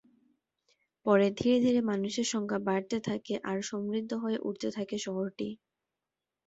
[1.05, 5.49] পরে ধীরে ধীরে মানুষের সংখ্যা বাড়তে থাকে আর সমৃদ্ধ হয়ে উঠতে থাকে শহরটি।